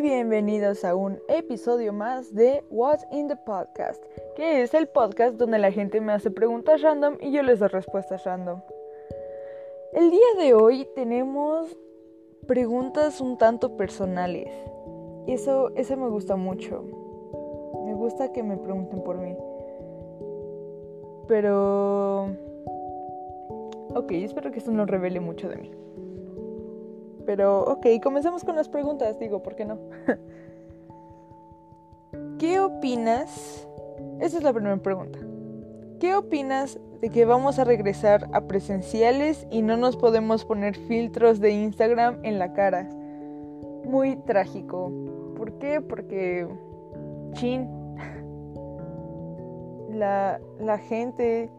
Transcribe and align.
bienvenidos 0.00 0.84
a 0.84 0.96
un 0.96 1.20
episodio 1.28 1.92
más 1.92 2.34
de 2.34 2.64
What's 2.68 3.06
in 3.12 3.28
the 3.28 3.36
Podcast, 3.36 4.02
que 4.34 4.62
es 4.62 4.74
el 4.74 4.88
podcast 4.88 5.36
donde 5.36 5.58
la 5.58 5.70
gente 5.70 6.00
me 6.00 6.12
hace 6.12 6.32
preguntas 6.32 6.82
random 6.82 7.16
y 7.20 7.30
yo 7.30 7.42
les 7.42 7.60
doy 7.60 7.68
respuestas 7.68 8.24
random. 8.24 8.60
El 9.92 10.10
día 10.10 10.26
de 10.38 10.54
hoy 10.54 10.88
tenemos 10.96 11.76
preguntas 12.48 13.20
un 13.20 13.38
tanto 13.38 13.76
personales. 13.76 14.48
Eso, 15.28 15.70
eso 15.76 15.96
me 15.96 16.08
gusta 16.08 16.34
mucho. 16.34 16.82
Me 17.86 17.94
gusta 17.94 18.32
que 18.32 18.42
me 18.42 18.56
pregunten 18.56 19.02
por 19.04 19.18
mí. 19.18 19.36
Pero... 21.28 22.30
Ok, 23.94 24.10
espero 24.10 24.50
que 24.50 24.58
esto 24.58 24.72
no 24.72 24.86
revele 24.86 25.20
mucho 25.20 25.48
de 25.48 25.56
mí. 25.56 25.70
Pero, 27.26 27.64
ok, 27.64 27.86
comencemos 28.02 28.44
con 28.44 28.56
las 28.56 28.68
preguntas, 28.68 29.18
digo, 29.18 29.42
¿por 29.42 29.56
qué 29.56 29.64
no? 29.64 29.78
¿Qué 32.38 32.60
opinas? 32.60 33.66
Esa 34.20 34.38
es 34.38 34.42
la 34.42 34.52
primera 34.52 34.76
pregunta. 34.76 35.18
¿Qué 36.00 36.14
opinas 36.14 36.78
de 37.00 37.08
que 37.08 37.24
vamos 37.24 37.58
a 37.58 37.64
regresar 37.64 38.28
a 38.32 38.42
presenciales 38.42 39.46
y 39.50 39.62
no 39.62 39.76
nos 39.76 39.96
podemos 39.96 40.44
poner 40.44 40.76
filtros 40.76 41.40
de 41.40 41.52
Instagram 41.52 42.18
en 42.22 42.38
la 42.38 42.52
cara? 42.52 42.88
Muy 43.84 44.16
trágico. 44.16 44.92
¿Por 45.36 45.58
qué? 45.58 45.80
Porque... 45.80 46.46
Chin. 47.32 47.68
La, 49.90 50.40
la 50.58 50.78
gente 50.78 51.50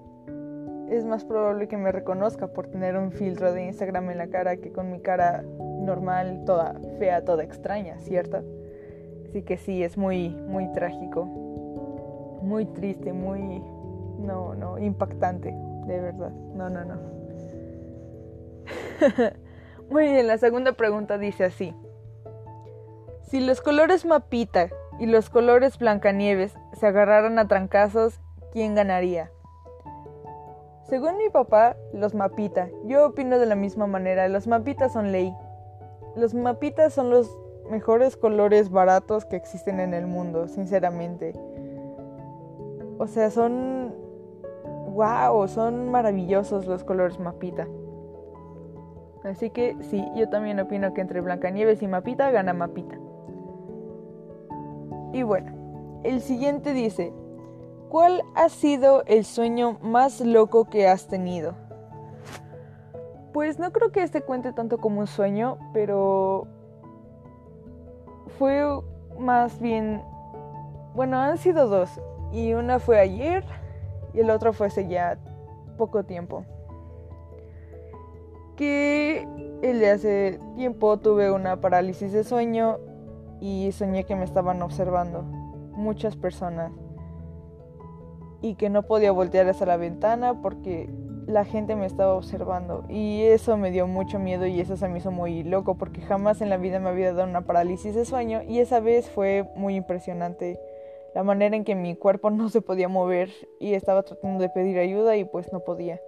es 0.89 1.05
más 1.05 1.25
probable 1.25 1.67
que 1.67 1.77
me 1.77 1.91
reconozca 1.91 2.47
por 2.47 2.67
tener 2.67 2.97
un 2.97 3.11
filtro 3.11 3.51
de 3.53 3.65
Instagram 3.65 4.11
en 4.11 4.17
la 4.17 4.27
cara 4.27 4.57
que 4.57 4.71
con 4.71 4.91
mi 4.91 4.99
cara 4.99 5.43
normal, 5.43 6.43
toda 6.45 6.75
fea, 6.99 7.23
toda 7.23 7.43
extraña, 7.43 7.97
¿cierto? 7.99 8.43
Así 9.29 9.43
que 9.43 9.57
sí, 9.57 9.83
es 9.83 9.97
muy, 9.97 10.29
muy 10.29 10.71
trágico, 10.71 11.25
muy 11.25 12.65
triste, 12.65 13.13
muy, 13.13 13.59
no, 14.19 14.55
no, 14.55 14.77
impactante, 14.77 15.51
de 15.87 15.99
verdad. 15.99 16.31
No, 16.31 16.69
no, 16.69 16.85
no. 16.85 16.95
muy 19.89 20.03
bien, 20.03 20.27
la 20.27 20.37
segunda 20.37 20.73
pregunta 20.73 21.17
dice 21.17 21.45
así. 21.45 21.75
Si 23.23 23.39
los 23.39 23.59
colores 23.61 24.05
mapita 24.05 24.69
y 24.99 25.07
los 25.07 25.29
colores 25.29 25.77
Blancanieves 25.79 26.53
se 26.73 26.87
agarraran 26.87 27.39
a 27.39 27.47
trancazos, 27.47 28.21
¿quién 28.53 28.75
ganaría? 28.75 29.31
Según 30.87 31.17
mi 31.17 31.29
papá, 31.29 31.75
los 31.93 32.13
mapita. 32.13 32.69
Yo 32.85 33.07
opino 33.07 33.39
de 33.39 33.47
la 33.47 33.55
misma 33.55 33.87
manera, 33.87 34.27
los 34.27 34.47
mapitas 34.47 34.93
son 34.93 35.11
ley. 35.11 35.35
Los 36.15 36.33
mapitas 36.33 36.93
son 36.93 37.09
los 37.09 37.27
mejores 37.69 38.15
colores 38.15 38.69
baratos 38.69 39.25
que 39.25 39.35
existen 39.35 39.79
en 39.79 39.93
el 39.93 40.05
mundo, 40.05 40.47
sinceramente. 40.47 41.33
O 42.99 43.07
sea, 43.07 43.31
son... 43.31 43.93
¡Wow! 44.93 45.47
Son 45.47 45.89
maravillosos 45.89 46.67
los 46.67 46.83
colores 46.83 47.19
mapita. 47.19 47.67
Así 49.23 49.49
que 49.49 49.75
sí, 49.81 50.05
yo 50.15 50.29
también 50.29 50.59
opino 50.59 50.93
que 50.93 51.01
entre 51.01 51.19
Blancanieves 51.19 51.81
y 51.81 51.87
Mapita 51.87 52.29
gana 52.29 52.53
Mapita. 52.53 52.95
Y 55.11 55.23
bueno, 55.23 55.51
el 56.03 56.21
siguiente 56.21 56.73
dice, 56.73 57.11
¿Cuál 57.95 58.23
ha 58.35 58.49
sido 58.49 59.05
el 59.05 59.23
sueño 59.23 59.77
más 59.81 60.19
loco 60.19 60.65
que 60.65 60.85
has 60.85 61.07
tenido? 61.07 61.55
Pues 63.31 63.57
no 63.57 63.71
creo 63.71 63.93
que 63.93 64.03
este 64.03 64.19
cuente 64.19 64.51
tanto 64.51 64.79
como 64.79 64.99
un 64.99 65.07
sueño, 65.07 65.57
pero 65.71 66.45
fue 68.37 68.65
más 69.17 69.61
bien, 69.61 70.03
bueno, 70.93 71.21
han 71.21 71.37
sido 71.37 71.69
dos, 71.69 71.89
y 72.33 72.53
una 72.53 72.79
fue 72.79 72.99
ayer 72.99 73.45
y 74.13 74.19
el 74.19 74.29
otro 74.29 74.51
fue 74.51 74.67
hace 74.67 74.89
ya 74.89 75.17
poco 75.77 76.03
tiempo. 76.03 76.43
Que 78.57 79.25
el 79.61 79.79
de 79.79 79.91
hace 79.91 80.39
tiempo 80.57 80.97
tuve 80.97 81.31
una 81.31 81.61
parálisis 81.61 82.11
de 82.11 82.25
sueño 82.25 82.77
y 83.39 83.71
soñé 83.71 84.03
que 84.03 84.17
me 84.17 84.25
estaban 84.25 84.61
observando 84.61 85.21
muchas 85.21 86.17
personas 86.17 86.73
y 88.45 88.53
que 88.53 88.69
no 88.69 88.83
podía 88.83 89.11
voltear 89.11 89.49
hacia 89.49 89.65
la 89.65 89.75
ventana 89.75 90.39
porque 90.39 90.87
la 91.25 91.45
gente 91.45 91.75
me 91.75 91.87
estaba 91.87 92.13
observando 92.13 92.85
y 92.87 93.23
eso 93.23 93.57
me 93.57 93.71
dio 93.71 93.87
mucho 93.87 94.19
miedo 94.19 94.45
y 94.45 94.59
eso 94.59 94.77
se 94.77 94.87
me 94.87 94.99
hizo 94.99 95.09
muy 95.09 95.41
loco 95.41 95.79
porque 95.79 96.01
jamás 96.01 96.41
en 96.41 96.51
la 96.51 96.57
vida 96.57 96.79
me 96.79 96.89
había 96.89 97.11
dado 97.11 97.27
una 97.27 97.41
parálisis 97.41 97.95
de 97.95 98.05
sueño 98.05 98.43
y 98.47 98.59
esa 98.59 98.79
vez 98.79 99.09
fue 99.09 99.49
muy 99.55 99.75
impresionante 99.75 100.59
la 101.15 101.23
manera 101.23 101.55
en 101.55 101.63
que 101.63 101.73
mi 101.73 101.95
cuerpo 101.95 102.29
no 102.29 102.49
se 102.49 102.61
podía 102.61 102.87
mover 102.87 103.31
y 103.59 103.73
estaba 103.73 104.03
tratando 104.03 104.39
de 104.39 104.49
pedir 104.49 104.77
ayuda 104.77 105.17
y 105.17 105.25
pues 105.25 105.51
no 105.51 105.61
podía. 105.61 105.99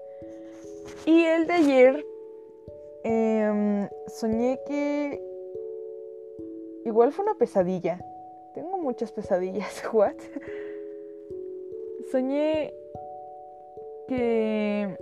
Y 1.08 1.24
el 1.24 1.48
de 1.48 1.54
ayer 1.54 2.06
em, 3.04 3.90
soñé 4.06 4.60
que 4.68 5.20
igual 6.86 7.12
fue 7.14 7.26
una 7.26 7.34
pesadilla. 7.34 8.00
Tengo 8.54 8.78
muchas 8.78 9.12
pesadillas, 9.12 9.82
what? 9.92 10.14
Soñé 12.12 12.74
que 14.08 14.98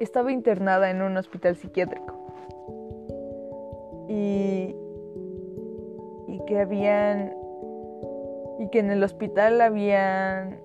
estaba 0.00 0.32
internada 0.32 0.90
en 0.90 1.02
un 1.02 1.16
hospital 1.16 1.56
psiquiátrico 1.56 2.14
y, 4.08 4.74
y 6.28 6.40
que 6.46 6.60
habían 6.60 7.34
y 8.58 8.68
que 8.68 8.78
en 8.78 8.90
el 8.90 9.02
hospital 9.02 9.60
habían 9.60 10.60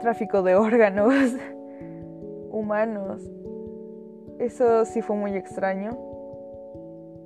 tráfico 0.00 0.42
de 0.42 0.54
órganos 0.56 1.14
humanos. 2.50 3.22
Eso 4.38 4.84
sí 4.84 5.02
fue 5.02 5.16
muy 5.16 5.34
extraño. 5.34 5.96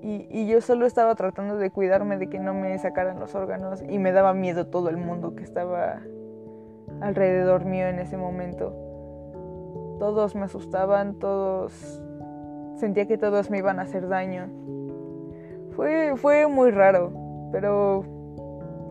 Y, 0.02 0.26
y, 0.30 0.48
yo 0.48 0.60
solo 0.60 0.84
estaba 0.84 1.14
tratando 1.14 1.56
de 1.58 1.70
cuidarme 1.70 2.16
de 2.16 2.28
que 2.28 2.40
no 2.40 2.54
me 2.54 2.76
sacaran 2.78 3.20
los 3.20 3.36
órganos 3.36 3.84
y 3.88 4.00
me 4.00 4.10
daba 4.10 4.34
miedo 4.34 4.66
todo 4.66 4.88
el 4.88 4.96
mundo 4.96 5.36
que 5.36 5.44
estaba 5.44 6.02
alrededor 7.02 7.64
mío 7.64 7.88
en 7.88 7.98
ese 7.98 8.16
momento. 8.16 8.72
Todos 9.98 10.34
me 10.34 10.42
asustaban, 10.42 11.18
todos 11.18 12.00
sentía 12.76 13.06
que 13.06 13.18
todos 13.18 13.50
me 13.50 13.58
iban 13.58 13.78
a 13.78 13.82
hacer 13.82 14.08
daño. 14.08 14.48
Fue, 15.72 16.14
fue 16.16 16.46
muy 16.46 16.70
raro, 16.70 17.12
pero 17.52 18.04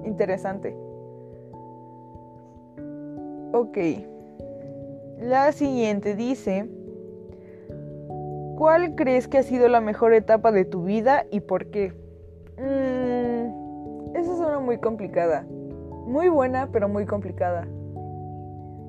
interesante. 0.05 0.75
Ok. 3.53 3.77
La 5.19 5.51
siguiente 5.51 6.15
dice, 6.15 6.67
¿cuál 8.57 8.95
crees 8.95 9.27
que 9.27 9.37
ha 9.37 9.43
sido 9.43 9.67
la 9.67 9.81
mejor 9.81 10.13
etapa 10.13 10.51
de 10.51 10.65
tu 10.65 10.83
vida 10.83 11.25
y 11.29 11.41
por 11.41 11.67
qué? 11.67 11.93
Mm, 12.57 14.15
esa 14.15 14.33
es 14.33 14.39
una 14.39 14.59
muy 14.59 14.79
complicada. 14.79 15.45
Muy 16.07 16.29
buena, 16.29 16.69
pero 16.71 16.89
muy 16.89 17.05
complicada 17.05 17.67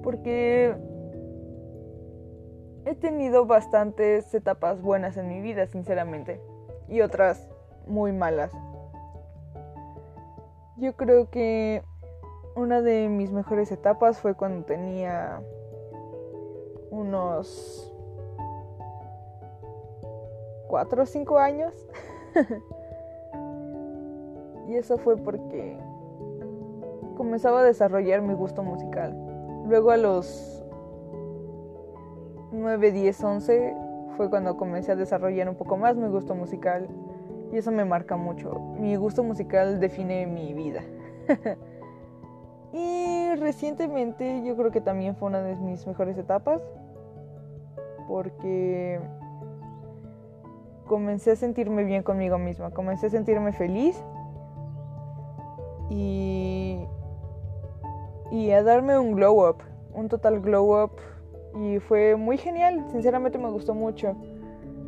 porque 0.02 0.74
he 2.84 2.94
tenido 2.94 3.46
bastantes 3.46 4.34
etapas 4.34 4.82
buenas 4.82 5.16
en 5.16 5.28
mi 5.28 5.40
vida, 5.40 5.66
sinceramente, 5.66 6.40
y 6.88 7.00
otras 7.00 7.48
muy 7.86 8.12
malas. 8.12 8.52
Yo 10.76 10.94
creo 10.96 11.30
que 11.30 11.82
una 12.56 12.82
de 12.82 13.08
mis 13.08 13.32
mejores 13.32 13.72
etapas 13.72 14.18
fue 14.18 14.34
cuando 14.34 14.64
tenía 14.64 15.40
unos 16.90 17.94
4 20.68 21.02
o 21.02 21.06
5 21.06 21.38
años. 21.38 21.72
y 24.68 24.74
eso 24.74 24.98
fue 24.98 25.16
porque 25.16 25.78
comenzaba 27.16 27.60
a 27.60 27.64
desarrollar 27.64 28.20
mi 28.22 28.34
gusto 28.34 28.62
musical. 28.62 29.31
Luego 29.66 29.90
a 29.90 29.96
los 29.96 30.64
9, 32.52 32.92
10, 32.92 33.24
11 33.24 33.76
fue 34.16 34.28
cuando 34.28 34.56
comencé 34.56 34.92
a 34.92 34.96
desarrollar 34.96 35.48
un 35.48 35.54
poco 35.54 35.76
más 35.76 35.96
mi 35.96 36.08
gusto 36.08 36.34
musical 36.34 36.88
y 37.52 37.58
eso 37.58 37.70
me 37.70 37.84
marca 37.84 38.16
mucho. 38.16 38.58
Mi 38.78 38.96
gusto 38.96 39.22
musical 39.22 39.80
define 39.80 40.26
mi 40.26 40.52
vida. 40.52 40.82
y 42.72 43.34
recientemente 43.36 44.42
yo 44.44 44.56
creo 44.56 44.70
que 44.70 44.80
también 44.80 45.16
fue 45.16 45.28
una 45.28 45.42
de 45.42 45.56
mis 45.56 45.86
mejores 45.86 46.18
etapas 46.18 46.62
porque 48.08 49.00
comencé 50.86 51.30
a 51.30 51.36
sentirme 51.36 51.84
bien 51.84 52.02
conmigo 52.02 52.38
misma, 52.38 52.70
comencé 52.70 53.06
a 53.06 53.10
sentirme 53.10 53.52
feliz 53.52 54.02
y 55.88 56.86
y 58.32 58.50
a 58.50 58.64
darme 58.64 58.98
un 58.98 59.12
glow 59.12 59.48
up, 59.48 59.58
un 59.94 60.08
total 60.08 60.40
glow 60.40 60.82
up 60.82 60.92
y 61.54 61.78
fue 61.78 62.16
muy 62.16 62.38
genial, 62.38 62.84
sinceramente 62.90 63.38
me 63.38 63.50
gustó 63.50 63.74
mucho. 63.74 64.16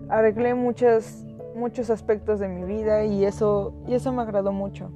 Arreglé 0.09 0.55
muchas 0.55 1.25
muchos 1.55 1.91
aspectos 1.91 2.41
de 2.41 2.49
mi 2.49 2.65
vida 2.65 3.05
y 3.05 3.25
eso, 3.25 3.73
y 3.87 3.95
eso 3.95 4.13
me 4.13 4.23
agradó 4.23 4.53
mucho. 4.53 4.91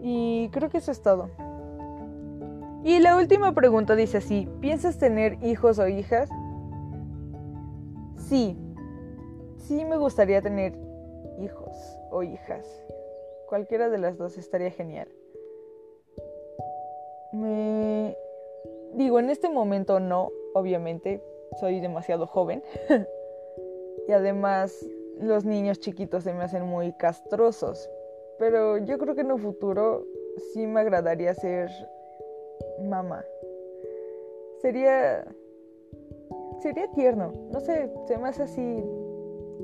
Y 0.00 0.50
creo 0.50 0.68
que 0.68 0.78
eso 0.78 0.92
es 0.92 1.02
todo. 1.02 1.30
Y 2.84 3.00
la 3.00 3.16
última 3.16 3.52
pregunta 3.52 3.96
dice 3.96 4.18
así, 4.18 4.48
¿piensas 4.60 4.98
tener 4.98 5.42
hijos 5.42 5.78
o 5.78 5.88
hijas? 5.88 6.28
Sí, 8.28 8.56
sí 9.56 9.84
me 9.84 9.96
gustaría 9.96 10.40
tener 10.42 10.78
hijos 11.40 11.74
o 12.10 12.22
hijas. 12.22 12.66
Cualquiera 13.48 13.88
de 13.88 13.98
las 13.98 14.18
dos 14.18 14.38
estaría 14.38 14.70
genial. 14.70 15.08
Me 17.36 18.16
digo, 18.94 19.18
en 19.18 19.30
este 19.30 19.48
momento 19.48 20.00
no, 20.00 20.30
obviamente, 20.54 21.22
soy 21.60 21.80
demasiado 21.80 22.26
joven. 22.26 22.62
y 24.08 24.12
además 24.12 24.74
los 25.20 25.44
niños 25.44 25.80
chiquitos 25.80 26.24
se 26.24 26.32
me 26.32 26.44
hacen 26.44 26.64
muy 26.64 26.92
castrosos. 26.94 27.90
Pero 28.38 28.78
yo 28.78 28.98
creo 28.98 29.14
que 29.14 29.22
en 29.22 29.32
un 29.32 29.38
futuro 29.38 30.04
sí 30.52 30.66
me 30.66 30.80
agradaría 30.80 31.34
ser 31.34 31.70
mamá. 32.82 33.24
Sería. 34.60 35.24
Sería 36.60 36.90
tierno. 36.92 37.32
No 37.52 37.60
sé, 37.60 37.90
se 38.06 38.18
me 38.18 38.28
hace 38.28 38.42
así 38.42 38.84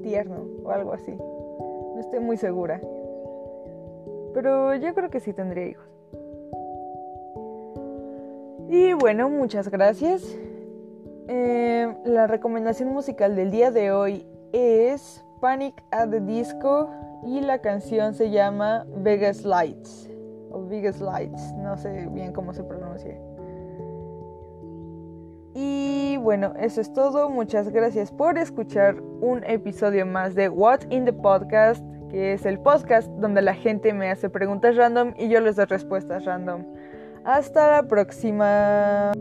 tierno 0.03 0.47
o 0.65 0.71
algo 0.71 0.93
así. 0.93 1.13
No 1.13 1.99
estoy 1.99 2.21
muy 2.21 2.37
segura. 2.37 2.81
Pero 4.35 4.75
yo 4.77 4.95
creo 4.95 5.11
que 5.11 5.21
sí 5.21 5.33
tendría 5.33 5.67
hijos. 5.67 5.87
Y 8.75 8.95
bueno, 8.95 9.29
muchas 9.29 9.69
gracias. 9.69 10.35
Eh, 11.29 11.95
la 12.07 12.27
recomendación 12.27 12.89
musical 12.89 13.37
del 13.37 13.51
día 13.51 13.71
de 13.71 13.93
hoy 13.93 14.27
es 14.55 15.23
Panic 15.43 15.85
at 15.91 16.09
the 16.09 16.21
Disco 16.21 16.89
y 17.23 17.43
la 17.43 17.59
canción 17.59 18.15
se 18.15 18.31
llama 18.31 18.87
Vegas 18.97 19.45
Lights 19.45 20.09
o 20.51 20.67
Vegas 20.67 21.03
Lights, 21.03 21.53
no 21.59 21.77
sé 21.77 22.09
bien 22.13 22.33
cómo 22.33 22.55
se 22.55 22.65
pronuncia. 22.65 23.15
Y 25.53 26.17
bueno, 26.23 26.55
eso 26.59 26.81
es 26.81 26.91
todo. 26.95 27.29
Muchas 27.29 27.69
gracias 27.69 28.11
por 28.11 28.39
escuchar 28.39 29.03
un 29.21 29.45
episodio 29.45 30.07
más 30.07 30.35
de 30.35 30.49
What 30.49 30.81
in 30.89 31.05
the 31.05 31.13
Podcast, 31.13 31.85
que 32.09 32.33
es 32.33 32.47
el 32.47 32.59
podcast 32.59 33.11
donde 33.19 33.43
la 33.43 33.53
gente 33.53 33.93
me 33.93 34.11
hace 34.11 34.31
preguntas 34.31 34.77
random 34.77 35.13
y 35.19 35.29
yo 35.29 35.43
les 35.43 35.57
doy 35.57 35.67
respuestas 35.67 36.25
random. 36.25 36.65
Hasta 37.25 37.71
la 37.71 37.83
próxima. 37.85 39.13